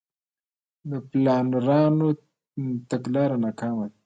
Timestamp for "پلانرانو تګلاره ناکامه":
1.09-3.85